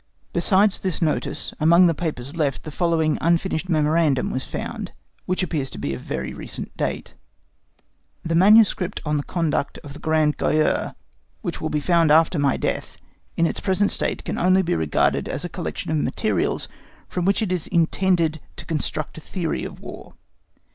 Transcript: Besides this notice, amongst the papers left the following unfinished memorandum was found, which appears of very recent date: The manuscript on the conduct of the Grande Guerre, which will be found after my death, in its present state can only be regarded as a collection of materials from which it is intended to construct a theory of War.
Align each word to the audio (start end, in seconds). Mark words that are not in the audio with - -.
Besides 0.33 0.79
this 0.79 0.99
notice, 0.99 1.53
amongst 1.59 1.85
the 1.85 1.93
papers 1.93 2.35
left 2.35 2.63
the 2.63 2.71
following 2.71 3.19
unfinished 3.21 3.69
memorandum 3.69 4.31
was 4.31 4.43
found, 4.43 4.93
which 5.27 5.43
appears 5.43 5.69
of 5.75 5.81
very 6.01 6.33
recent 6.33 6.75
date: 6.75 7.13
The 8.25 8.33
manuscript 8.33 8.99
on 9.05 9.17
the 9.17 9.23
conduct 9.23 9.77
of 9.83 9.93
the 9.93 9.99
Grande 9.99 10.37
Guerre, 10.37 10.95
which 11.41 11.61
will 11.61 11.69
be 11.69 11.79
found 11.79 12.09
after 12.09 12.39
my 12.39 12.57
death, 12.57 12.97
in 13.37 13.45
its 13.45 13.59
present 13.59 13.91
state 13.91 14.23
can 14.23 14.39
only 14.39 14.63
be 14.63 14.73
regarded 14.73 15.29
as 15.29 15.45
a 15.45 15.49
collection 15.49 15.91
of 15.91 15.97
materials 15.97 16.67
from 17.07 17.23
which 17.23 17.43
it 17.43 17.51
is 17.51 17.67
intended 17.67 18.39
to 18.55 18.65
construct 18.65 19.19
a 19.19 19.21
theory 19.21 19.63
of 19.63 19.79
War. 19.81 20.15